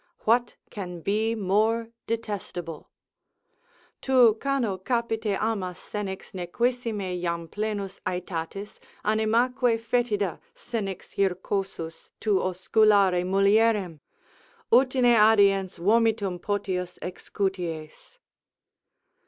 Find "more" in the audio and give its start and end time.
1.35-1.89